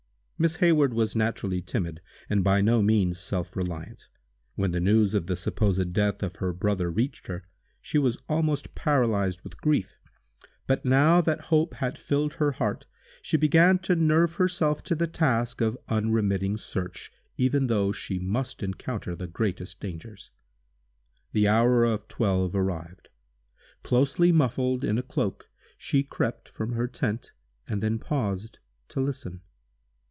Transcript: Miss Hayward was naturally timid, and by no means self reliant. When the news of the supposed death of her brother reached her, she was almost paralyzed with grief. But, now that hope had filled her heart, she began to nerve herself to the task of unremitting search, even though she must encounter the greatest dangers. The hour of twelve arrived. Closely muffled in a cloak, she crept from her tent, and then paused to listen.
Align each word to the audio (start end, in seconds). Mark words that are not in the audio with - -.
Miss 0.41 0.55
Hayward 0.55 0.95
was 0.95 1.15
naturally 1.15 1.61
timid, 1.61 2.01
and 2.27 2.43
by 2.43 2.61
no 2.61 2.81
means 2.81 3.19
self 3.19 3.55
reliant. 3.55 4.07
When 4.55 4.71
the 4.71 4.79
news 4.79 5.13
of 5.13 5.27
the 5.27 5.35
supposed 5.37 5.93
death 5.93 6.23
of 6.23 6.37
her 6.37 6.51
brother 6.51 6.89
reached 6.89 7.27
her, 7.27 7.45
she 7.79 7.99
was 7.99 8.17
almost 8.27 8.73
paralyzed 8.73 9.43
with 9.43 9.61
grief. 9.61 9.99
But, 10.65 10.83
now 10.83 11.21
that 11.21 11.41
hope 11.53 11.75
had 11.75 11.95
filled 11.95 12.33
her 12.33 12.53
heart, 12.53 12.87
she 13.21 13.37
began 13.37 13.77
to 13.83 13.95
nerve 13.95 14.37
herself 14.37 14.81
to 14.85 14.95
the 14.95 15.05
task 15.05 15.61
of 15.61 15.77
unremitting 15.87 16.57
search, 16.57 17.11
even 17.37 17.67
though 17.67 17.91
she 17.91 18.17
must 18.17 18.63
encounter 18.63 19.15
the 19.15 19.27
greatest 19.27 19.79
dangers. 19.79 20.31
The 21.33 21.47
hour 21.47 21.83
of 21.83 22.07
twelve 22.07 22.55
arrived. 22.55 23.09
Closely 23.83 24.31
muffled 24.31 24.83
in 24.83 24.97
a 24.97 25.03
cloak, 25.03 25.51
she 25.77 26.01
crept 26.01 26.49
from 26.49 26.71
her 26.71 26.87
tent, 26.87 27.31
and 27.67 27.83
then 27.83 27.99
paused 27.99 28.57
to 28.87 28.99
listen. 28.99 29.41